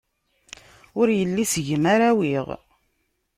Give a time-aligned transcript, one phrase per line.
[0.99, 2.47] Ur yelli seg-m ara awiɣ.